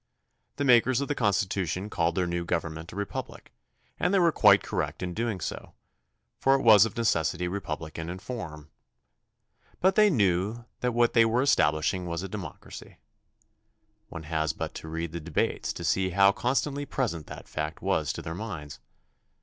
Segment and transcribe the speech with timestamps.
[0.55, 3.51] The makers of the Constitution called their new gov ernment a republic
[3.99, 5.75] and they were quite correct in doing so,
[6.39, 8.71] for it was of necessity republican in form.
[9.79, 12.97] But they knew that what they were establishing was a democracy.
[14.09, 18.11] One has but to read the debates to see how constantly present that fact was
[18.13, 18.79] to their minds.